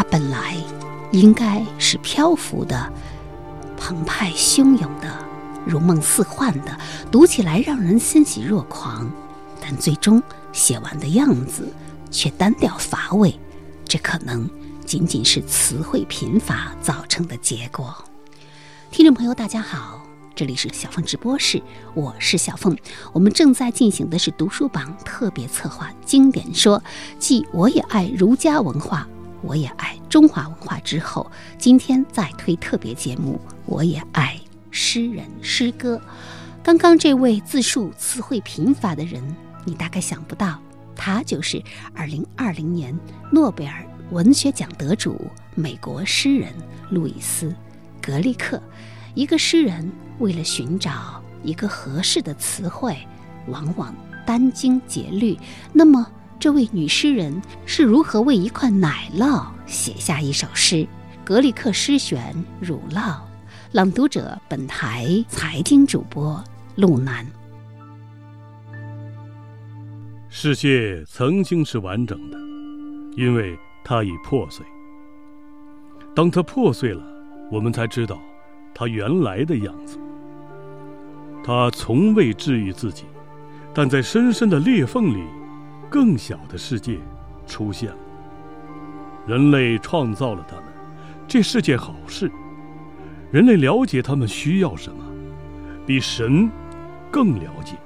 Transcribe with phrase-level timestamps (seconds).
[0.00, 0.56] 它本来
[1.12, 2.90] 应该是漂浮的、
[3.76, 5.14] 澎湃汹涌的、
[5.66, 6.74] 如梦似幻的，
[7.12, 9.12] 读起来让人欣喜若狂，
[9.60, 10.22] 但最终
[10.54, 11.70] 写完的样子
[12.10, 13.38] 却单调乏味。
[13.84, 14.48] 这可能
[14.86, 17.94] 仅仅是词汇贫乏造成的结果。
[18.90, 20.00] 听众朋友，大家好。
[20.34, 21.62] 这里是小凤直播室，
[21.92, 22.74] 我是小凤。
[23.12, 26.82] 我们正在进行的是读书榜特别策划经典说，
[27.18, 29.06] 继我也爱儒家文化，
[29.42, 34.38] 我也爱中华文化之后，今天再推特别节目，我也爱
[34.70, 36.00] 诗人诗歌。
[36.62, 39.24] 刚刚这位自述词汇贫乏的人，
[39.64, 40.58] 你大概想不到，
[40.94, 41.62] 他就是
[41.94, 42.94] 二零二零年
[43.32, 45.18] 诺贝尔文学奖得主
[45.54, 46.52] 美国诗人
[46.90, 47.48] 路易斯·
[48.02, 48.62] 格利克。
[49.14, 52.96] 一个诗人为了寻找一个合适的词汇，
[53.48, 53.94] 往往
[54.26, 55.36] 殚精竭虑。
[55.72, 56.06] 那么，
[56.40, 60.76] 这位女诗人是如何为一块奶酪写下一首诗？
[61.22, 62.34] 《格里克诗选》
[62.66, 63.18] 乳酪，
[63.72, 66.42] 朗读者本台财经主播
[66.76, 67.26] 陆南。
[70.30, 72.38] 世界曾经是完整的，
[73.18, 73.54] 因为
[73.84, 74.64] 它已破碎。
[76.16, 77.02] 当它破碎了，
[77.52, 78.18] 我们才知道。
[78.72, 79.98] 它原来的样子。
[81.44, 83.04] 他从未治愈自己，
[83.74, 85.22] 但在深深的裂缝里，
[85.90, 86.98] 更小的世界
[87.46, 87.96] 出现了。
[89.26, 90.64] 人类创造了他们，
[91.26, 92.30] 这是件好事。
[93.30, 95.04] 人类了解他们需要什么，
[95.84, 96.48] 比神
[97.10, 97.76] 更了解。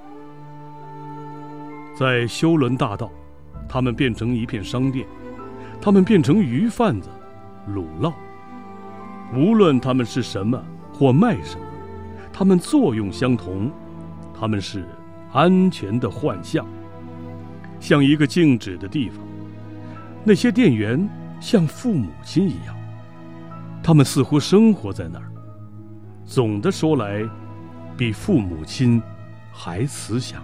[1.96, 3.11] 在修伦大道，
[3.69, 5.06] 他们变成一片商店，
[5.80, 7.08] 他们变成鱼贩子、
[7.68, 8.12] 卤烙。
[9.34, 10.62] 无论他们是什么。
[10.96, 11.66] 或卖什么，
[12.33, 13.68] 它们作用相同，
[14.33, 14.86] 它们是
[15.33, 16.64] 安全的幻象，
[17.84, 19.18] 像一个静止的地方。
[20.24, 21.06] 那些店员
[21.38, 22.74] 像父母亲一样，
[23.82, 25.30] 他们似乎生活在那儿。
[26.24, 27.22] 总的说来，
[27.95, 29.02] 比父母亲
[29.52, 30.42] 还慈祥。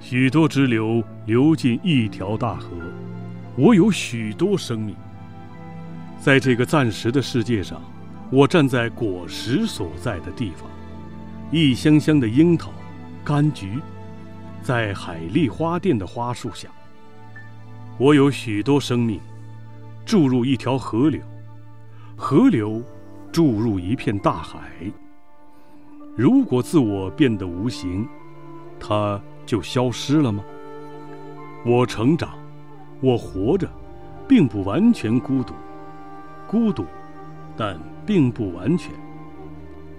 [0.00, 2.68] 许多支流流进一条大河，
[3.54, 4.96] 我有许多生命，
[6.18, 7.80] 在这个暂时的世界上。
[8.32, 10.68] 我站在果实所在的地方，
[11.52, 12.72] 一箱箱的樱桃、
[13.24, 13.78] 柑橘，
[14.62, 16.68] 在海丽花店的花树下。
[17.98, 19.20] 我有许多生命，
[20.04, 21.20] 注入一条河流，
[22.16, 22.82] 河流
[23.32, 24.70] 注入一片大海。
[26.16, 28.06] 如果自我变得无形，
[28.78, 30.44] 它就消失了吗？
[31.64, 32.30] 我成长，
[33.00, 33.68] 我活着，
[34.26, 35.54] 并不完全孤独，
[36.46, 36.84] 孤独，
[37.56, 37.78] 但。
[38.08, 38.90] 并不完全。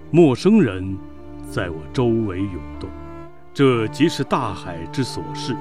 [0.09, 0.97] 陌生人
[1.47, 2.89] 在我周围涌动，
[3.53, 5.55] 这即是大海之所是。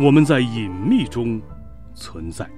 [0.00, 1.40] 我们在隐秘中
[1.94, 2.48] 存在。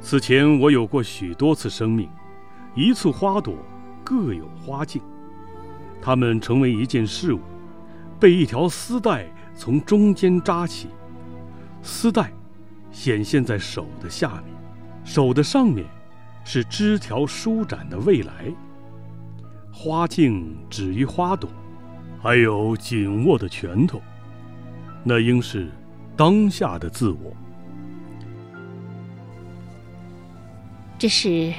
[0.00, 2.08] 此前我有过许多次生命，
[2.74, 3.54] 一簇花朵
[4.02, 5.00] 各有花径，
[6.02, 7.40] 它们成为一件事物，
[8.18, 10.88] 被一条丝带从中间扎起，
[11.82, 12.32] 丝带
[12.90, 14.54] 显现在手的下面，
[15.04, 15.86] 手的上面。
[16.42, 18.46] 是枝条舒展的未来，
[19.70, 21.50] 花茎止于花朵，
[22.22, 23.98] 还有紧握的拳头，
[25.02, 25.70] 那应是
[26.18, 27.34] 当下的自我。
[30.98, 31.50] 这是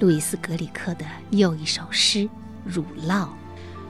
[0.00, 2.18] 路易斯·格里克的又一首诗
[2.62, 3.24] 《乳酪》。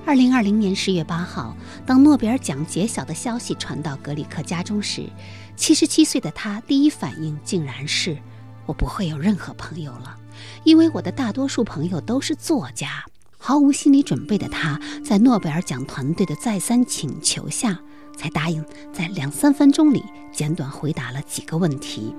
[0.07, 5.09] 二零二零年十月八号，当诺贝尔奖揭晓的消息传到格里克家中时，
[5.57, 8.17] 七十七岁的他第一反应竟然是：
[8.65, 10.17] 我不会有任何朋友了。
[10.63, 13.05] 因为我的大多数朋友都是作家，
[13.45, 17.77] 毫无心理准备的他，在诺贝尔奖团队的再三请求下，
[18.17, 22.15] 才答应在两三分钟里简短回答了几个问题。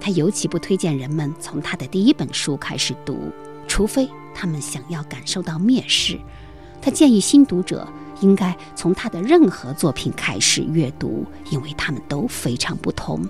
[0.00, 3.30] 他尤其不推荐人们从他的第一本书开始读，
[3.66, 6.18] 除非他们想要感受到蔑视。
[6.80, 7.86] 他建议新读者
[8.22, 13.22] 应该从他的任何作品开始阅读，因为他们都非常不同。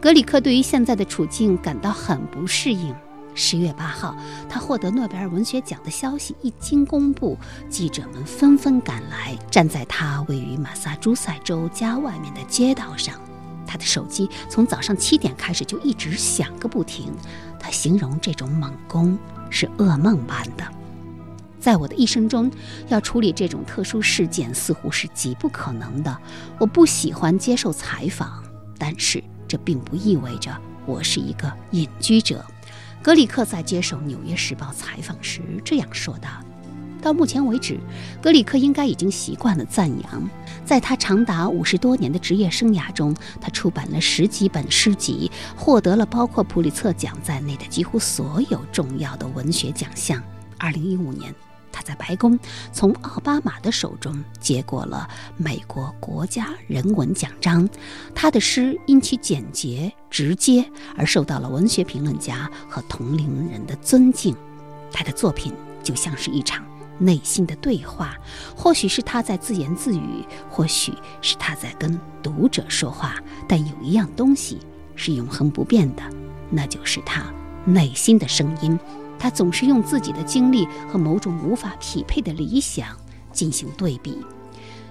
[0.00, 2.94] 格里克对于现在的处境感到很不适应。
[3.36, 4.16] 十月八号，
[4.48, 7.38] 他获得诺贝尔文学奖的消息一经公布，
[7.68, 13.14] 记者们纷纷赶来，站在他位于马萨诸塞州家外面的街道上。
[13.66, 17.12] 他的手机从早上七点开始就一直响个不停。
[17.60, 19.18] 他形容这种猛攻
[19.50, 20.64] 是噩梦般的。
[21.60, 22.50] 在我的一生中，
[22.88, 26.16] 要处理这种特殊事件似乎是极不可能的。
[26.58, 28.42] 我不喜欢接受采访，
[28.78, 30.56] 但是这并不意味着
[30.86, 32.44] 我是一个隐居者。
[33.06, 36.28] 格里克在接受《纽约时报》采访时这样说道
[37.00, 37.78] ：“到目前为止，
[38.20, 40.28] 格里克应该已经习惯了赞扬。
[40.64, 50.20] 在他长达五十多年的职业生涯中，他出版了十几本诗集，获得了包括普里策奖在内的几乎所有重要的文学奖项。
[50.58, 51.32] 二零一五年，
[51.76, 52.38] 他在白宫
[52.72, 55.06] 从奥巴马的手中接过了
[55.36, 57.68] 美国国家人文奖章。
[58.14, 60.64] 他的诗因其简洁直接
[60.96, 64.34] 而受到了文学评论家和同龄人的尊敬。
[64.90, 65.52] 他的作品
[65.82, 66.64] 就像是一场。
[66.98, 68.16] 内心的对话，
[68.56, 73.16] 或许是他在自言自语，或许是他在跟读者说话。
[73.46, 74.58] 但有一样东西
[74.94, 76.02] 是永恒不变的，
[76.48, 77.22] 那就是他
[77.66, 78.80] 内心的声音。
[79.18, 82.88] 他总是用自己的经历和某种无法匹配的理想
[83.32, 84.18] 进行对比。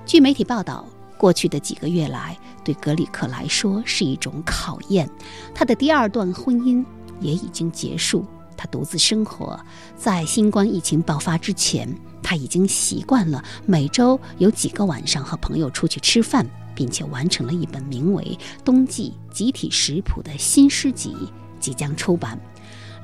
[0.06, 0.86] 据媒体报道，
[1.18, 5.10] 过去的几个月来，对格里克来说是一种考验。
[5.54, 6.84] 他的第二段婚姻
[7.20, 8.26] 也已经结束。
[8.58, 9.60] 他独自生活
[9.98, 11.94] 在新冠疫情爆发之前，
[12.24, 18.24] 他已经习惯了每周有几个晚上和朋友出去吃饭，并且完成了一本名为
[18.64, 21.14] 《冬季集体食谱》的新诗集，
[21.60, 22.40] 即将出版。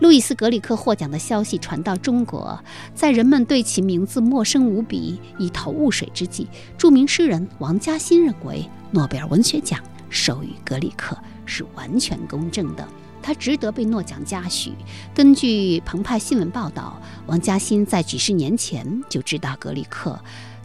[0.01, 2.59] 路易斯·格里克获奖的消息传到中国，
[2.95, 11.15] 在人们对其名字陌生无比、一头雾水之际，著名诗人王嘉欣认为，诺贝尔文学奖授予格里克
[11.45, 12.83] 是完全公正的。
[13.21, 14.73] 他值得被诺奖嘉许。
[15.13, 20.19] 根据澎湃新闻报道，王嘉欣在几十年前就知道格里克。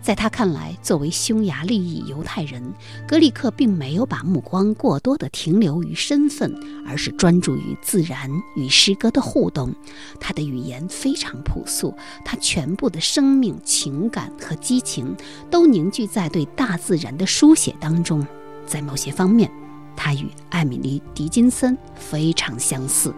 [0.07, 2.63] 在他看来，作为匈牙利裔犹太人，
[3.09, 6.57] 格里克并没有把目光过多地停留于身份，
[6.87, 9.75] 而是专注于自然与诗歌的互动。
[10.21, 11.93] 他的语言非常朴素，
[12.25, 15.13] 他全部的生命、情感和激情
[15.51, 18.25] 都凝聚在对大自然的书写当中。
[18.65, 19.51] 在某些方面，
[19.97, 23.13] 他与艾米丽·狄金森非常相似。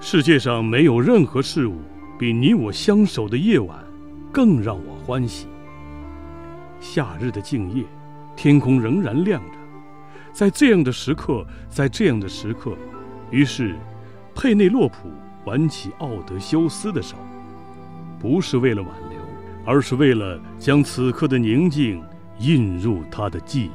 [0.00, 1.76] 世界上没有任何事物
[2.18, 3.83] 比你我相守的夜晚
[4.34, 5.46] 更让我欢喜。
[6.80, 7.84] 夏日的静夜，
[8.34, 9.58] 天空仍然亮着。
[10.32, 12.76] 在这样的时刻，在这样的时刻，
[13.30, 13.76] 于是，
[14.34, 15.08] 佩内洛普
[15.44, 17.14] 挽起奥德修斯的手，
[18.18, 19.20] 不是为了挽留，
[19.64, 22.02] 而是为了将此刻的宁静
[22.40, 23.70] 印入他的记忆。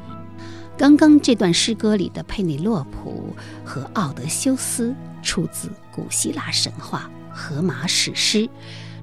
[0.77, 3.33] 刚刚这段诗歌里的佩内洛普
[3.63, 8.39] 和奥德修斯出自古希腊神话《荷马史诗》，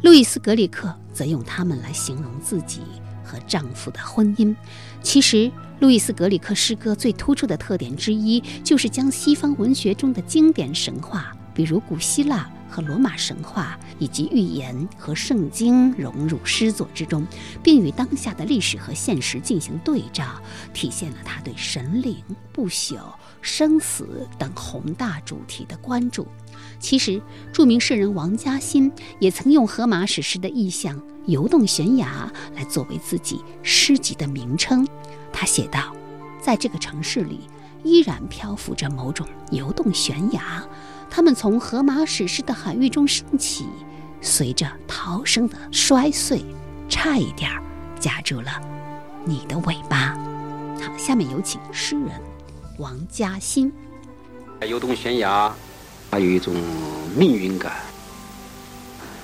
[0.02, 2.80] 路易斯·格里克则用它们来形容自己
[3.24, 4.54] 和丈夫的婚姻。
[5.02, 5.50] 其实，
[5.80, 12.48] 路易斯·格里克诗歌最突出的特点之一，就是将西方文学中的经典神话，比如古希腊。
[12.68, 17.26] 和罗马神话以及寓言和圣经融入诗作之中，
[17.62, 20.24] 并与当下的历史和现实进行对照，
[20.74, 22.16] 体现了他对神灵、
[22.52, 22.98] 不朽、
[23.40, 26.26] 生死等宏大主题的关注。
[26.78, 27.20] 其实，
[27.52, 34.86] 著名诗人王嘉欣也曾用荷马史诗的意象“游动悬崖”来作为自己诗集的名称。
[35.32, 35.94] 他写道
[36.42, 37.40] ：“在这个城市里，
[37.82, 40.62] 依然漂浮着某种游动悬崖。”
[41.10, 43.66] 他们从荷马史诗的海域中升起，
[44.20, 46.44] 随着逃生的摔碎，
[46.88, 47.62] 差一点儿
[47.98, 48.60] 夹住了
[49.24, 50.14] 你的尾巴。
[50.80, 52.10] 好，下面有请诗人
[52.78, 53.72] 王嘉欣。
[54.68, 55.52] 游动悬崖，
[56.10, 56.54] 它有一种
[57.16, 57.72] 命运感，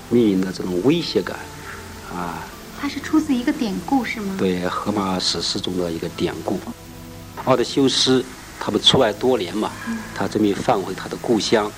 [0.09, 1.37] 命运的这种威胁感，
[2.15, 2.39] 啊。
[2.81, 4.35] 它是出自一个典故是吗？
[4.39, 6.59] 对，荷马史诗中的一个典故，
[7.45, 8.25] 奥德修斯。
[8.65, 9.73] 他们出外多年嘛，
[10.15, 11.69] 他准备返回他的故乡，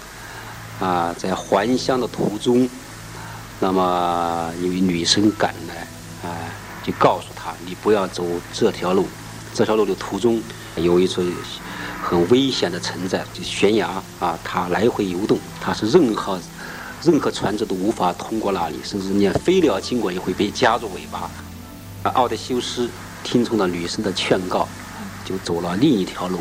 [0.85, 2.69] 啊，在还乡的途中，
[3.59, 6.37] 那么有一女生赶来，啊，
[6.83, 8.23] 就告诉他，你不要走
[8.53, 9.07] 这条路，
[9.55, 10.43] 这条路的途中
[10.77, 11.23] 有一处
[12.03, 13.89] 很危险的存在，就悬崖
[14.21, 16.39] 啊，它来回游动，它是任何
[17.03, 21.31] 任何船只都无法通过那里，甚至连飞鸟经过也会被夹住尾巴。
[22.11, 22.91] 奥德修斯
[23.23, 24.69] 听从了女生的劝告，
[25.25, 26.41] 就走了另一条路。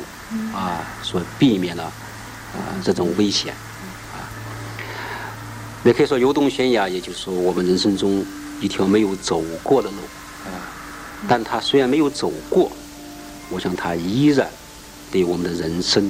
[0.54, 3.54] 啊，所避免了啊这种危险，
[5.84, 8.25] 也可以说游动悬崖，也就是说我们人生中
[8.62, 9.98] 一条没有走过的路
[10.46, 10.72] 啊，
[11.28, 12.72] 但它虽然没有走过，
[13.50, 14.50] 我想它依然
[15.12, 16.10] 对我们的人生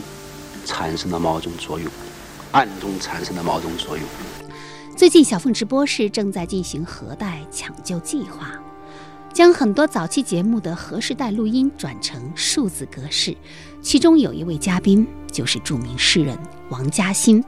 [0.65, 1.92] 产生了某种作用，
[2.51, 4.06] 暗中产生了某种作用。
[4.96, 8.51] 最近小凤直播室正在进行核带抢救计划。
[9.34, 13.36] 将很多早期节目的核时代录音转成数字格式，
[13.82, 16.38] 其中有一位嘉宾就是著名诗人
[16.70, 17.44] 王嘉欣。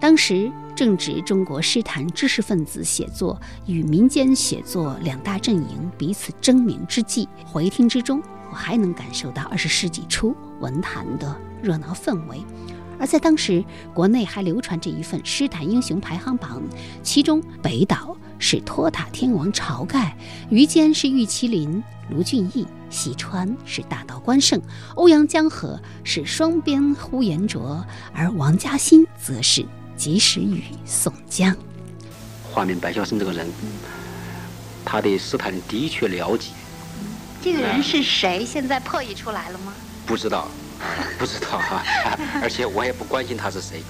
[0.00, 12.40] 当时正值中国诗坛知识分子写作与民间写作两大阵营彼此争鸣之际，回听之中，我还能感受到二十世纪初文坛的热闹氛围。
[12.98, 16.62] 而在当时，国内还流传着一份诗坛英雄排行榜，
[17.02, 20.16] 其中北岛是托塔天王晁盖，
[20.48, 24.60] 于坚是玉麒麟卢俊义，西川是大道关胜，
[24.94, 29.64] 欧阳江河是双鞭呼延灼，而王嘉欣则是
[30.00, 31.54] 及时雨宋江。
[32.50, 33.46] 画面白孝生这个人，
[34.82, 36.48] 他对斯坦的确了解。
[37.44, 38.42] 这个人是谁？
[38.42, 39.74] 现在破译出来了吗？
[40.06, 40.48] 不知道。
[41.18, 41.84] 不知道哈，
[42.40, 43.82] 而且我也不关心他是谁。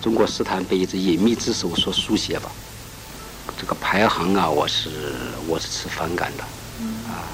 [0.00, 2.50] 中国诗坛被一只隐秘之手所书写吧。
[3.60, 4.88] 这个排行啊，我是
[5.46, 6.42] 我是持反感的。
[7.12, 7.28] 啊，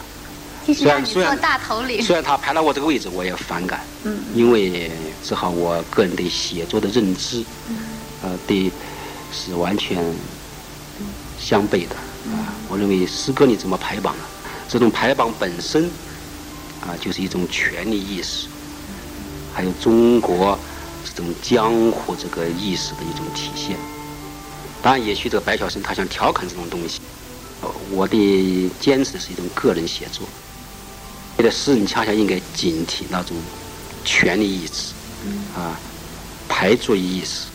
[0.75, 3.85] 虽然虽然大头领，虽然他排到我这个位置，我也反感。
[4.03, 4.91] 嗯，因为
[5.23, 7.45] 正好我个人对写作的认知，
[8.23, 8.71] 呃，对
[9.33, 10.03] 是完全
[11.39, 11.95] 相悖的。
[12.33, 14.25] 啊，我认为诗歌你怎么排榜呢？
[14.69, 15.85] 这种排榜本身
[16.81, 18.49] 啊，就是一种权力意识。
[19.55, 20.59] 还有中国
[21.05, 23.77] 这种江湖这个意识的一种体现。
[24.83, 27.01] 当然，也许这个白晓生他想调侃这种东西。
[27.91, 30.27] 我的坚持是一种个人写作。
[31.37, 33.37] 觉得诗人恰恰应该警惕那种
[34.05, 34.95] 权力意识，
[35.55, 35.79] 啊，
[36.49, 37.49] 排座意识，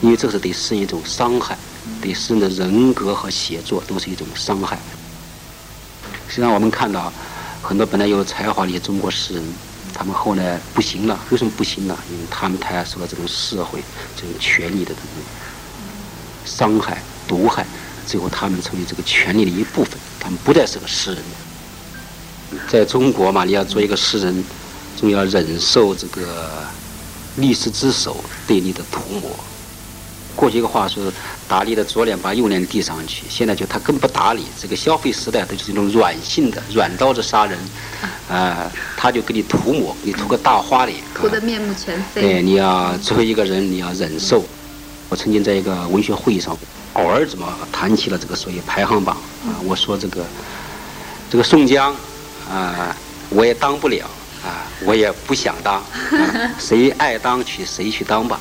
[0.00, 1.56] 因为这是对诗人一种伤害，
[2.00, 4.78] 对诗人的人格和写作都是一种伤害。
[6.28, 7.12] 实际上，我们看到
[7.62, 9.42] 很多本来有才华的中国诗人。
[9.98, 11.98] 他们后来不行了，为什么不行了？
[12.10, 13.82] 因为他们太受到这种社会、
[14.14, 15.08] 这种权力的这种
[16.44, 17.64] 伤害、毒害，
[18.06, 22.60] 最后他们成为这个权力的一部分，他们不再是个诗人了。
[22.68, 24.44] 在中国嘛，你要做一个诗人，
[24.98, 26.68] 总要忍受这个
[27.36, 29.30] 历史之手对你的涂抹。
[30.36, 31.02] 过去一个话说，
[31.48, 33.24] 打你的左脸，把右脸递上去。
[33.28, 34.44] 现在就他更不打理。
[34.60, 37.58] 这个消费时代，它就是一种软性的、软刀子杀人，
[38.28, 42.20] 啊，他就给你涂抹，你涂个大花脸，涂得面目全非。
[42.20, 44.44] 对，你要作为一个人，你要忍受。
[45.08, 46.56] 我曾经在一个文学会议上，
[46.92, 49.16] 偶尔怎么谈起了这个所谓排行榜
[49.46, 49.56] 啊？
[49.64, 50.24] 我说这个
[51.30, 51.94] 这个宋江
[52.50, 52.94] 啊，
[53.30, 54.04] 我也当不了
[54.44, 55.82] 啊，我也不想当，
[56.58, 58.38] 谁爱当去谁去当吧。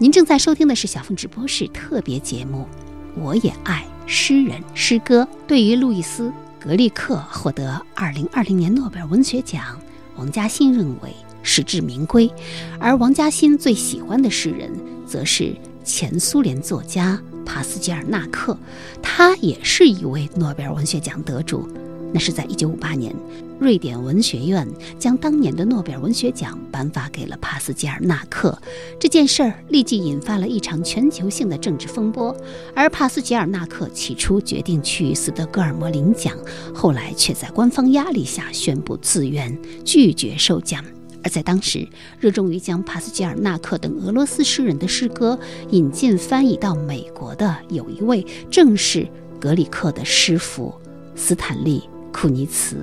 [0.00, 2.68] 您正在收听的是小凤直播室特别节目，
[3.16, 5.26] 我也爱诗人诗歌。
[5.44, 6.28] 对于路易斯·
[6.60, 9.76] 格利克获得2020年诺贝尔文学奖，
[10.14, 11.12] 王嘉欣认为
[11.42, 12.30] 实至名归，
[12.78, 14.70] 而王嘉欣最喜欢的诗人
[15.04, 15.52] 则是
[15.82, 18.56] 前苏联作家帕斯捷尔纳克，
[19.02, 21.68] 他也是一位诺贝尔文学奖得主。
[22.12, 23.14] 那是在1958年，
[23.58, 24.66] 瑞典文学院
[24.98, 28.56] 将当年的诺贝尔文学奖颁发给了帕斯捷尔纳克。
[28.98, 32.34] 这件事儿立即引发了一场全球性的政治风波。
[32.74, 36.34] 而帕斯捷尔纳克起初决定去斯德哥尔摩领奖，
[36.74, 40.82] 后来却在官方压力下宣布自愿拒绝受奖。
[41.22, 41.86] 而在当时，
[42.18, 45.38] 热衷于将帕斯捷尔纳克等俄罗斯诗人的诗歌
[45.70, 49.06] 引进翻译到美国的，有一位正是
[49.38, 50.72] 格里克的师傅
[51.14, 51.82] 斯坦利。
[52.20, 52.76] 库尼茨，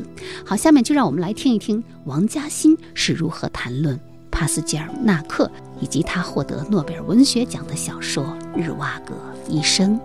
[0.46, 4.00] 好，下面就让我们来听一听王嘉欣是如何谈论
[4.32, 5.52] 帕斯捷尔纳克
[5.82, 8.24] 以及他获得诺贝尔文学奖的小说
[8.58, 9.14] 《日瓦戈
[9.50, 10.00] 医生》。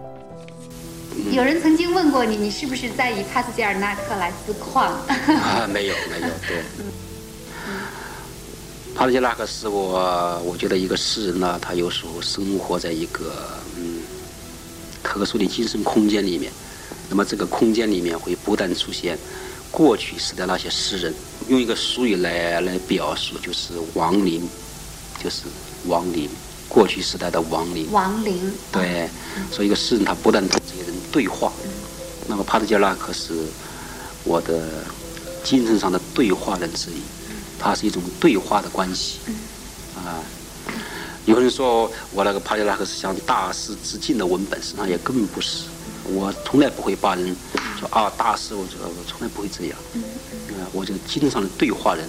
[1.30, 4.86] 有人曾经问过你，你是不是在以帕斯捷尔纳克来自况？
[4.88, 6.64] 啊，没有，没有，对。
[8.96, 13.32] 帕斯捷尔纳克是我，我觉得一个诗人呢，他有时候生活在一个
[13.76, 14.00] 嗯
[15.04, 16.50] 特殊的精神空间里面。
[17.10, 19.18] 那么这个空间里面会不断出现
[19.70, 21.14] 过去时的那些诗人，
[21.48, 24.48] 用一个俗语来来表述，就是亡灵，
[25.22, 25.42] 就是
[25.86, 26.30] 亡灵，
[26.68, 27.90] 过去时代的亡灵。
[27.90, 28.52] 亡灵。
[28.70, 29.10] 对，
[29.50, 31.52] 所以一个诗人他不断同这些人对话。
[32.28, 33.34] 那么帕特加拉克是
[34.22, 34.84] 我的
[35.42, 37.02] 精神上的对话人之一，
[37.58, 39.18] 它是一种对话的关系。
[39.96, 40.22] 啊，
[41.26, 45.64] 有人说我那个帕特杰拉克是向大师致敬的文本，实际上也根本不是。
[46.12, 47.36] 我从来不会把人
[47.78, 49.78] 说啊大师，我我从来不会这样。
[49.94, 50.02] 嗯，
[50.72, 52.08] 我这个精神上的对话人，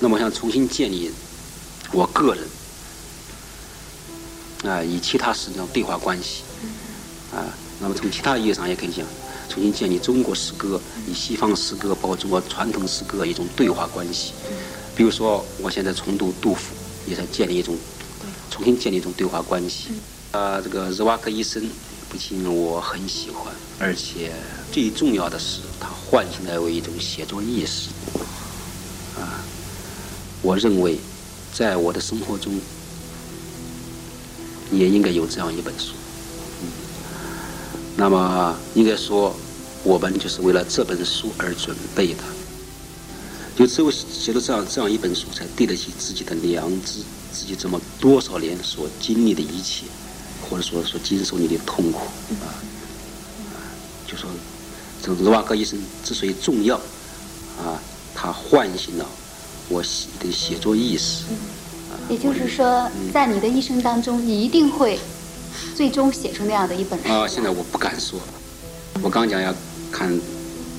[0.00, 1.10] 那么我想重新建立
[1.92, 2.48] 我个人
[4.64, 6.42] 啊，与其他诗人对话关系
[7.32, 7.46] 啊，
[7.80, 9.06] 那么从其他意义上也可以讲，
[9.48, 14.32] 重新建立中国诗歌与西方诗歌，包括中国传统诗歌一种对话关系。
[14.96, 16.74] 比如说，我现在重读杜甫，
[17.06, 17.76] 也在建立一种
[18.50, 19.88] 重新建立一种对话关系。
[20.32, 21.62] 啊，这个日瓦克医生。
[22.10, 24.32] 不仅我很喜欢，而且
[24.72, 27.90] 最重要的是，它唤醒了我一种写作意识。
[29.16, 29.38] 啊，
[30.42, 30.98] 我认为，
[31.54, 32.52] 在我的生活中，
[34.72, 35.92] 也应该有这样一本书。
[37.96, 39.32] 那么，应该说，
[39.84, 42.24] 我们就是为了这本书而准备的。
[43.54, 47.02] 就只有写了这样这样一本书，才对得起自己的良知，
[47.32, 49.84] 自己这么多少年所经历的一切，
[50.50, 52.00] 或者说说经受你的痛苦
[52.42, 52.50] 啊，
[54.06, 54.28] 就说
[55.00, 56.76] 这日瓦戈医生之所以重要
[57.56, 57.80] 啊，
[58.14, 59.06] 他唤醒了
[59.68, 61.22] 我的写作意识。
[62.08, 64.98] 也就是说，在你的一生当中，你一定会
[65.76, 67.08] 最终写出那样的一本书。
[67.08, 68.18] 啊，现在我不敢说，
[69.00, 69.54] 我刚讲要
[69.92, 70.20] 看，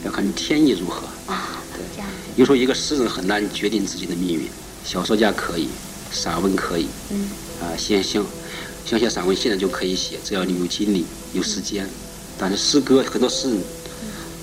[0.04, 1.08] 要看天意如何。
[1.32, 2.10] 啊，对，这样。
[2.36, 4.50] 有时候一个诗人很难决定自己的命运，
[4.84, 5.70] 小说家可以，
[6.12, 6.88] 散文可以。
[7.12, 7.30] 嗯。
[7.62, 8.26] 啊，先像
[8.86, 11.88] 像写散文，现在就可以写，只要你有精力、有时间。
[12.38, 13.60] 但是诗歌，很多诗人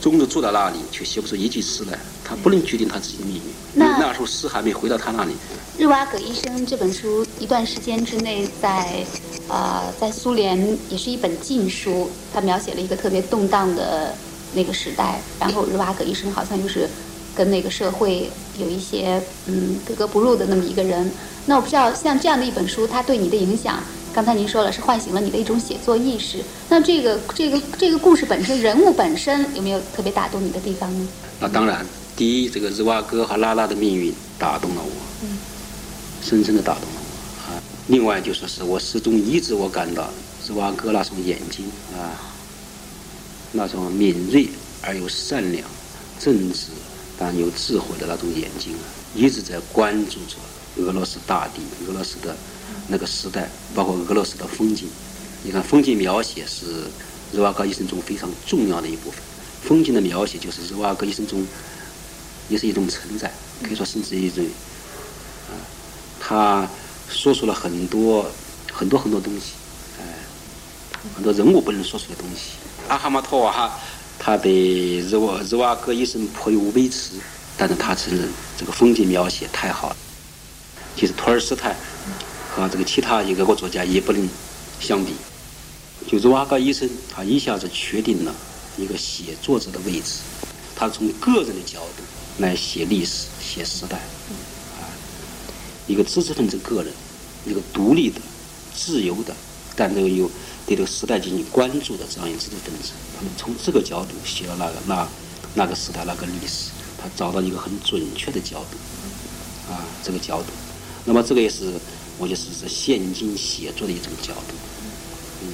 [0.00, 1.98] 终日坐在那里，却写不出一句诗来。
[2.24, 3.42] 他不能决定他自己的命运。
[3.72, 5.32] 那那时候诗还没回到他那里。
[5.78, 9.02] 日瓦戈医生这本书一段时间之内在，
[9.48, 12.10] 呃，在苏联也是一本禁书。
[12.32, 14.14] 他描写了一个特别动荡的
[14.54, 16.86] 那个时代，然后日瓦戈医生好像就是
[17.34, 21.10] 跟那个社会有一些嗯格格不入的那么一个人。
[21.46, 23.82] 那我不知道像这样的一本书，它对你的影响，
[24.18, 26.38] 刚才您说了是唤醒了你的一种写作意识。
[26.68, 31.08] 那这个这个这个故事本身，人物本身有没有特别打动你的地方呢？
[31.38, 31.86] 那当然。
[32.16, 34.90] 第一，这个日瓦戈和拉拉的命运打动了我，
[35.22, 35.38] 嗯，
[36.20, 37.62] 深深的打动了我啊。
[37.86, 40.10] 另外就说是我始终一直我感到
[40.44, 41.64] 日瓦戈那双眼睛
[41.96, 42.18] 啊，
[43.52, 44.48] 那双敏锐
[44.82, 45.64] 而又善良、
[46.18, 46.70] 正直
[47.16, 48.82] 但又智慧的那种眼睛啊，
[49.14, 52.36] 一直在关注着俄罗斯大地、俄罗斯的
[52.88, 54.88] 那个时代，包括俄罗斯的风景。
[55.44, 56.84] 你看，风景描写是
[57.32, 59.20] 日瓦戈一生中非常重要的一部分。
[59.62, 61.46] 风景的描写就是日瓦戈一生中。
[62.50, 63.30] 也是一种承载，
[63.62, 64.42] 可以说甚至一种，
[65.50, 65.52] 啊，
[66.18, 66.66] 他
[67.06, 68.24] 说出了很多
[68.72, 69.52] 很多很多东西，
[70.00, 70.02] 哎，
[71.14, 72.52] 很多人物不能说出的东西。
[72.88, 73.70] 阿哈马托娃
[74.18, 77.16] 他对日瓦日瓦戈医生颇有微词，
[77.58, 78.26] 但是他承认
[78.56, 79.96] 这个风景描写太好了。
[80.96, 81.76] 其实托尔斯泰
[82.60, 84.28] 和这个其他一个国作家也不能
[84.80, 85.12] 相比。
[86.06, 88.34] 就是瓦格医生，他一下子确定了
[88.76, 90.20] 一个写作者的位置，
[90.74, 92.02] 他从个人的角度。
[92.38, 94.86] 来写历史、写时代，啊，
[95.88, 96.92] 一个知识分子个人，
[97.44, 98.20] 一个独立的、
[98.72, 99.34] 自由的，
[99.74, 100.30] 但这个又
[100.64, 105.08] 对这个时代进行关注的这样一个知识分子，他们从这个角度写了那个那
[105.54, 110.52] 那个时代那个历史，他找到一个很准确的角度，啊，这个角度，
[111.04, 111.72] 那么这个也是
[112.18, 114.54] 我就是是现今写作的一种角度，
[115.42, 115.48] 嗯，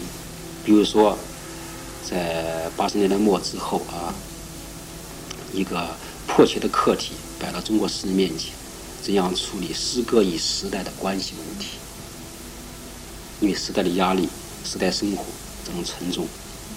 [0.64, 1.16] 比如说
[2.09, 4.14] 在八十年代末之后啊，
[5.53, 5.88] 一个。
[6.27, 8.50] 迫切的课题摆到中国诗人面前：
[9.03, 11.77] 怎样处理诗歌与时代的关系问题？
[13.42, 14.27] 因为时代的压力、
[14.64, 15.22] 时代生活
[15.64, 16.27] 这种沉重，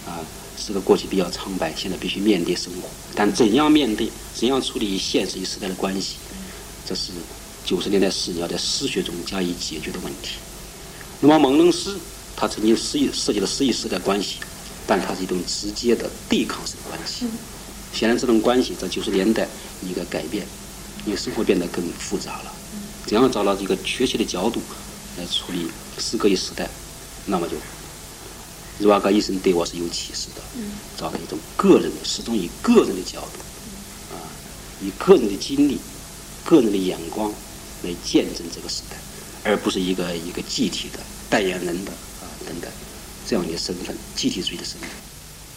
[0.05, 0.19] 啊，
[0.59, 2.89] 诗歌过去比较苍白，现在必须面对生活。
[3.15, 6.17] 但怎样面对、怎样处理现实与时代的关系，
[6.85, 7.13] 这是
[7.67, 10.37] 九十年代是你要在诗学中加以解决的问题。
[11.19, 11.97] 那么，蒙楞诗
[12.33, 14.37] 它曾经诗意涉及了诗意时代关系，
[14.87, 17.25] 但它是一种直接的对抗式的关系。
[17.91, 19.45] 显然，这种关系在九十年代
[19.83, 20.47] 一个改变，
[21.05, 22.53] 因为生活变得更复杂了。
[23.05, 24.61] 怎样找到一个确切的角度
[25.17, 25.67] 来处理
[25.99, 26.69] 诗歌与时代，
[27.25, 27.57] 那么就
[28.79, 30.41] 日瓦戈医生对我是有启示的。
[30.97, 34.23] 找到一种个人的，始终以个人的角度，啊，
[34.81, 35.79] 以个人的经历、
[36.45, 37.29] 个人的眼光
[37.83, 38.97] 来见证这个时代，
[39.43, 42.69] 而不是一个一个集体的代言人的啊等等
[43.27, 44.89] 这样的身份，集体主义的身份。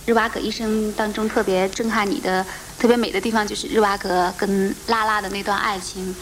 [0.07, 2.45] 日瓦戈一生当中特别震撼你的、
[2.79, 6.15] 特别美的地方，就是日瓦戈跟拉拉的那段爱情。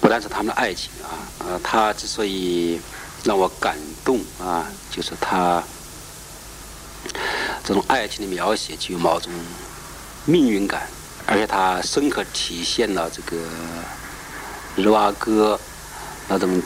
[0.00, 2.78] 不但是他们的爱情啊，呃，他之所以
[3.22, 5.62] 让我感动啊，就是他
[7.62, 9.32] 这种爱情的描写具有某种
[10.26, 10.86] 命运感，
[11.24, 13.42] 而且他深刻体现了这个
[14.76, 15.58] 日瓦戈
[16.28, 16.60] 那种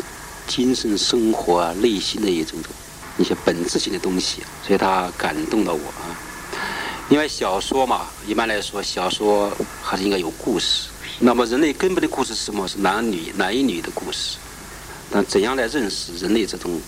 [0.47, 2.59] 精神生活啊、内心的一种
[3.19, 6.17] 一些本质性的东西，所以他感动了我啊。
[7.11, 9.51] 因为小说嘛，一般来说，小说
[9.83, 10.89] 还是应该有故事。
[11.21, 12.69] 那么，人类根本的故事是什么？
[12.69, 14.37] 是男女男与女的故事。
[15.11, 16.79] 但怎样来认识人类这种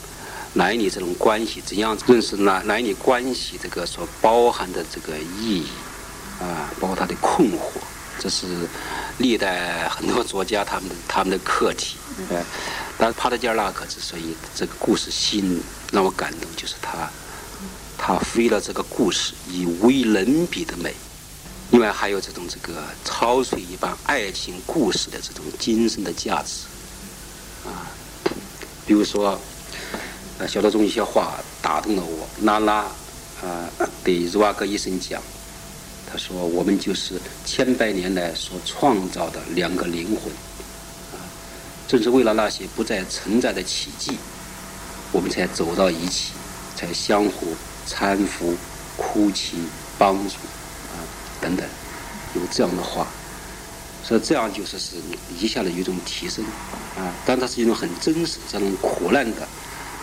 [0.53, 1.63] 男女这种关系？
[1.65, 5.67] 怎样认识男男女关系这个所包含的这个意义
[6.39, 6.71] 啊？
[6.79, 7.81] 包括他的困惑，
[8.19, 8.47] 这是
[9.21, 11.97] 历代很多作家他们的他们的课题。
[12.33, 12.43] 哎，
[12.99, 17.09] 但是帕特加拉克之所以这个故事吸引让我感动，就是他。
[18.03, 20.95] 他赋予了这个故事以无与伦比的美，
[21.71, 26.65] 另外还有这种这个超水一般爱情故事的这种精神的价值，
[27.69, 27.85] 啊，
[28.87, 29.39] 比如说，
[30.39, 32.27] 呃，小说中一些话打动了我。
[32.41, 32.87] 拉拉，
[33.45, 33.69] 啊，
[34.03, 35.23] 对茹瓦格医生讲，
[36.13, 40.33] 他说：“我们就是千百年来所创造的两个灵魂，
[41.13, 41.23] 啊，
[41.87, 44.19] 正是为了那些不再存在的奇迹，
[45.13, 46.33] 我们才走到一起，
[46.75, 47.55] 才相互
[47.89, 48.57] 搀扶、
[48.97, 49.59] 哭泣、
[49.97, 50.35] 帮助，
[50.91, 50.99] 啊，
[51.41, 51.65] 等等，
[52.35, 53.07] 有这样的话，
[54.03, 54.97] 所以这样就是是
[55.39, 56.45] 一下子有一种提升，
[56.99, 59.47] 啊，但它是一种很真实、这种苦难的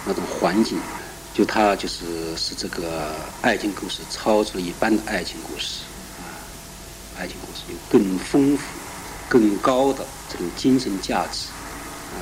[0.05, 0.79] 那种环境。”
[1.33, 5.81] 就他就是是这个爱情故事超出了一般的爱情故事，
[7.19, 8.63] 爱情故事有更丰富、
[9.27, 11.47] 更高的这种精神价值，
[12.13, 12.21] 啊，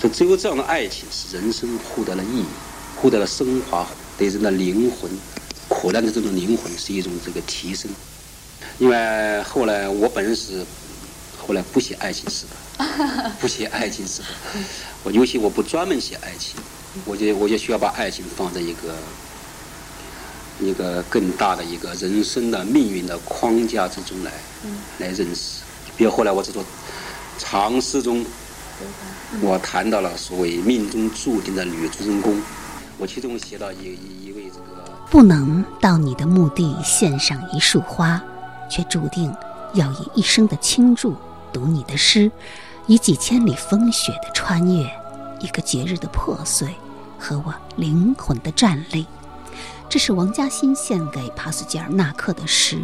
[0.00, 2.44] 所以只有这样的爱情，使人生获得了意义，
[2.96, 5.10] 获得了升华，对人的灵魂、
[5.68, 7.90] 苦难的这种灵魂是一种这个提升。
[8.78, 10.64] 因为后来我本人是
[11.38, 12.46] 后来不写爱情诗
[12.78, 14.28] 的，不写爱情诗的，
[15.04, 16.56] 我尤其我不专门写爱情。
[17.04, 18.94] 我就我就需要把爱情放在一个
[20.60, 24.32] 一个更大的一个人生的命运的框架之中来
[24.98, 25.62] 来认识。
[25.96, 26.64] 比如后来我这座
[27.38, 28.24] 长诗中，
[29.40, 32.40] 我谈到了所谓命中注定的女主人公，
[32.98, 38.22] 我其中写到一一一位这个不能到你的墓地献上一束花，
[38.70, 39.34] 却注定
[39.74, 41.14] 要以一生的倾注
[41.52, 42.30] 读你的诗，
[42.86, 44.88] 以几千里风雪的穿越，
[45.40, 46.68] 一个节日的破碎。
[47.16, 49.06] 和我灵魂的站立，
[49.94, 52.82] 这是王嘉欣献给帕斯捷尔纳克的诗。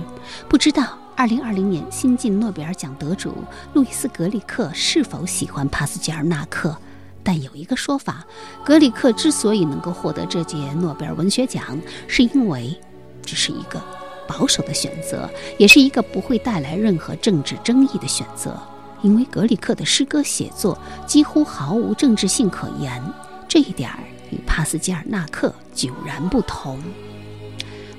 [0.49, 3.35] 不知道2020年新晋诺贝尔奖得主
[3.75, 6.77] 路易斯·格里克是否喜欢帕斯捷尔纳克？
[7.25, 8.25] 但有一个说法，
[8.65, 12.81] 格里克之所以能够获得这届诺贝尔文学奖，是因为
[13.23, 13.83] 这是一个
[14.29, 18.57] 保守的选择，也是一个不会带来任何政治争议的选择。
[19.03, 23.03] 因为格里克的诗歌写作几乎毫无政治性可言，
[23.49, 23.99] 这一点儿。
[24.31, 26.81] 与帕斯捷尔纳克迥然不同。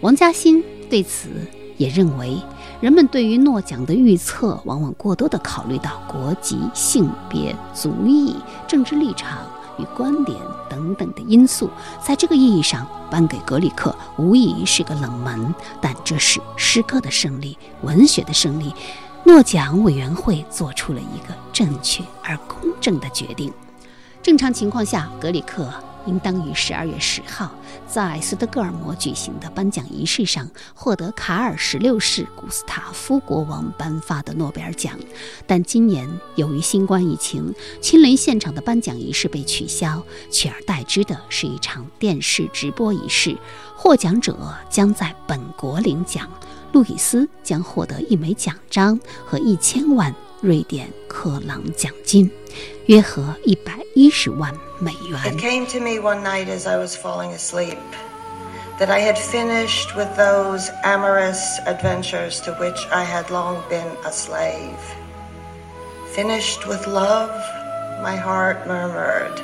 [0.02, 1.30] 王嘉欣对此
[1.78, 2.38] 也认为，
[2.80, 8.36] 人们对于诺奖的预测往往过多地考虑到国籍、性别、族裔、
[8.68, 9.40] 政治立场
[9.78, 10.38] 与观点
[10.70, 11.70] 等等的因素。
[12.04, 15.54] 在这个意义上，颁给格里克无疑是个冷门。
[15.80, 18.74] 但这是诗歌的胜利，文学的胜利。
[19.24, 23.54] 诺奖委员会做出了一个正确而公正的决定。
[24.24, 25.72] 正常情况下，格里克。
[26.06, 27.52] 应当于十二月十号
[27.88, 34.98] 在斯德哥尔摩举行的颁奖仪式上获得卡尔十六世古斯塔夫国王颁发的诺贝尔奖，
[35.46, 43.38] 但今年由于新冠疫情，亲临现场的颁奖仪式被取消，取而代之的是一场电视直播仪式。
[43.76, 44.38] 获奖者
[44.70, 46.30] 将在本国领奖，
[46.72, 52.31] 路易斯将获得一枚奖章和一千万瑞典克朗奖金，
[52.87, 54.53] 约合一百一十万。
[55.25, 57.79] It came to me one night as I was falling asleep
[58.79, 64.13] that I had finished with those amorous adventures to which I had long been a
[64.13, 64.77] slave.
[66.15, 67.31] Finished with love,
[68.03, 69.41] my heart murmured,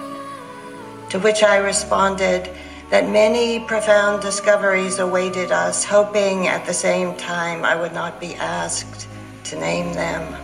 [1.09, 2.51] to which I responded
[2.91, 8.35] that many profound discoveries awaited us, hoping at the same time I would not be
[8.35, 9.09] asked
[9.45, 10.37] to name them,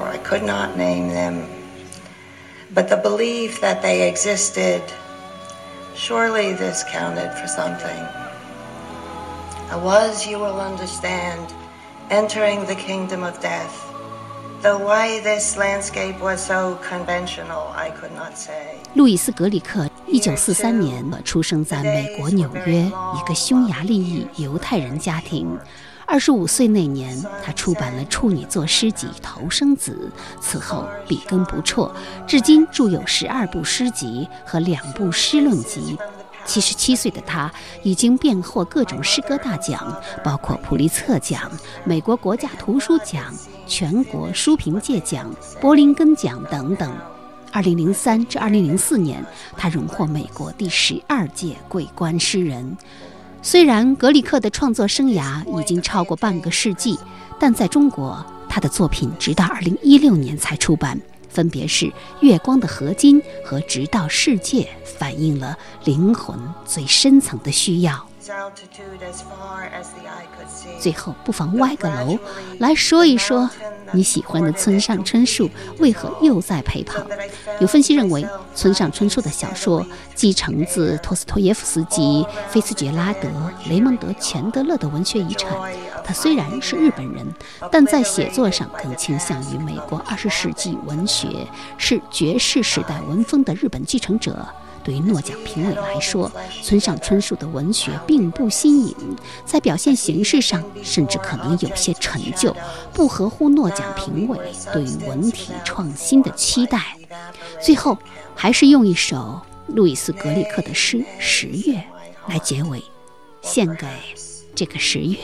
[0.00, 1.46] for I could not name them
[2.74, 4.82] but the belief that they existed,
[5.94, 8.02] surely this counted for something.
[9.70, 11.54] I was, you will understand,
[12.10, 13.72] entering the kingdom of death.
[14.62, 18.78] Though why this landscape was so conventional, I could not say.
[18.94, 25.58] 路易斯·格里克，一九四三年出生在美国纽约一个匈牙利裔犹太人家庭。
[26.11, 31.89] 二十五岁那年，他出版了处女作诗集《头生子》，此后笔耕不辍，
[32.27, 35.97] 至今著有十二部诗集和两部诗论集。
[36.43, 37.49] 七十七岁的他
[37.81, 41.49] 已经遍获各种诗歌大奖，包括普利策奖、
[41.85, 43.33] 美国国家图书奖、
[43.65, 46.93] 全国书评界奖、柏林根奖等等。
[47.53, 52.77] 二零零三至二零零四年，他荣获美国第十二届桂冠诗人。
[53.43, 56.97] 虽然格里克的创作生涯已经超过半个世纪，
[57.39, 61.85] 但在中国，他的作品直到2016年才出版，分别是
[62.19, 68.10] 《月光的合金》和《直到世界》，反映了灵魂最深层的需要。
[70.79, 72.19] 最后，不妨歪个楼
[72.59, 73.49] 来说一说。
[73.93, 77.03] 你喜欢的村上春树为何又在陪跑？
[77.59, 83.27] 有分析认为，村上春树的小说继承自托斯托耶夫斯基、菲茨杰拉德、
[83.67, 85.51] 雷蒙德·钱德勒的文学遗产。
[86.05, 87.27] 他虽然是日本人，
[87.71, 91.45] 但在写作上更倾向于美国二十世纪文学，
[91.77, 94.47] 是爵士时代文风的日本继承者。
[94.83, 96.31] 对于诺奖评委来说，
[96.63, 98.95] 村上春树的文学并不新颖，
[99.45, 102.55] 在表现形式上甚至可能有些陈旧，
[102.93, 104.39] 不合乎诺奖评委
[104.73, 106.97] 对于文体创新的期待。
[107.61, 107.97] 最后，
[108.35, 111.75] 还是用一首路易斯·格里克的诗《十月》
[112.27, 112.83] 来结尾，
[113.41, 113.87] 献给
[114.55, 115.17] 这个十月，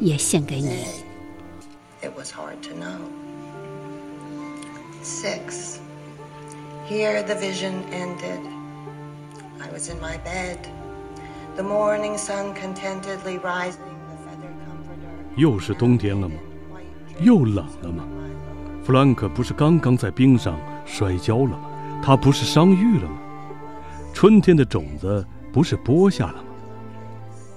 [0.00, 0.84] 也献给你。
[2.02, 2.98] It was hard to know.
[5.02, 5.78] Six.
[6.88, 8.59] Here the vision ended.
[9.70, 10.58] I was in my bed.
[11.54, 13.94] The morning sun contentedly rising.
[14.08, 15.36] The feather comforter.
[15.36, 16.34] 又是冬天了吗？
[17.20, 18.02] 又冷了吗？
[18.82, 21.70] 弗兰克不是刚刚在冰上摔跤了吗？
[22.02, 23.16] 他不是伤愈了吗？
[24.12, 26.48] 春天的种子不是播下了吗？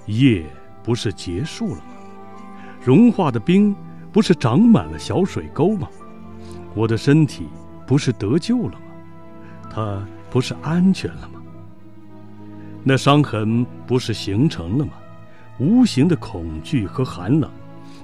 [0.06, 0.46] 夜
[0.84, 1.84] 不是结束了吗？
[2.80, 3.74] 融化的冰
[4.12, 5.88] 不是长满了小水沟吗？
[6.74, 7.48] 我的身体
[7.88, 8.86] 不是得救了吗？
[9.68, 11.33] 它不是安全了吗？
[12.84, 14.92] 那伤痕不是形成了吗？
[15.58, 17.50] 无形的恐惧和寒冷，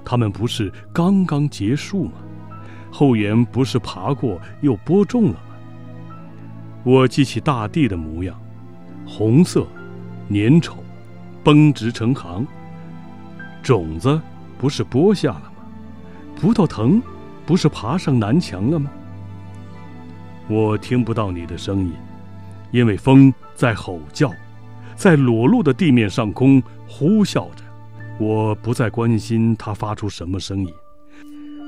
[0.05, 2.13] 它们不是刚刚结束吗？
[2.91, 5.41] 后沿不是爬过又播种了吗？
[6.83, 8.41] 我记起大地的模样，
[9.07, 9.67] 红色，
[10.31, 10.77] 粘稠，
[11.45, 12.47] 绷直成行。
[13.63, 14.19] 种子
[14.57, 15.63] 不是播下了吗？
[16.37, 17.03] 葡萄藤
[17.45, 18.91] 不是爬上南墙了吗？
[20.49, 21.93] 我听不到你的声音，
[22.71, 24.33] 因为风在吼叫，
[25.01, 27.65] 在裸露的地面上空呼啸着。
[28.19, 30.75] 我不再关心它发出什么声音，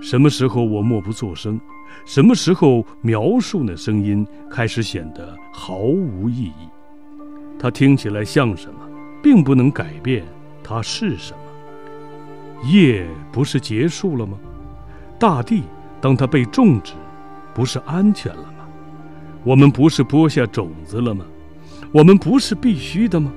[0.02, 1.58] 什么时候我默不作声，
[2.04, 6.68] 什么时候描述那声音开始显得毫无意义。
[7.58, 8.80] 它听起来像什么，
[9.22, 10.26] 并不能改变
[10.62, 12.68] 它是什么。
[12.68, 14.36] 夜不是结束了吗？
[15.18, 15.62] 大地，
[16.02, 16.92] 当它被种植，
[17.54, 18.68] 不是安全了吗？
[19.42, 21.24] 我们不是播下种子了吗？
[21.92, 23.30] 我们不是必须的吗？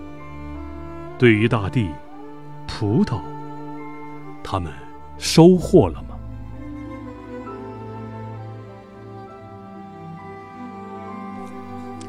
[1.20, 1.90] 对于大地，
[2.66, 3.20] 葡萄，
[4.42, 4.72] 他们
[5.18, 6.16] 收获了吗？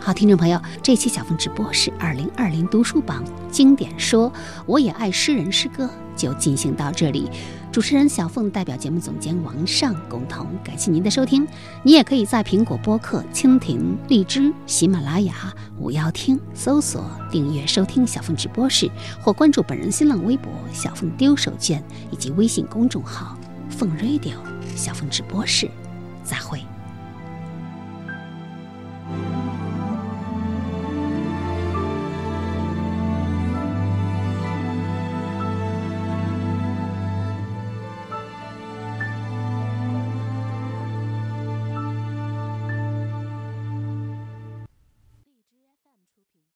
[0.00, 4.32] 好，听众朋友，这期小峰直播是二零二零读书榜经典说，
[4.66, 7.30] 我也爱诗人诗歌，就进行到这里。
[7.70, 11.46] 主持人小凤代表节目总监王尚共同感谢您的收听。
[11.82, 23.36] 你也可以在苹果播客、蜻蜓、荔枝、喜马拉雅、五幺听搜索订阅收听小凤直播室，或关注本人新浪微博“小凤丢手绢”以及微信公众号
[23.68, 24.36] “凤 radio
[24.74, 25.70] 小凤直播室”。
[26.24, 26.65] 再会。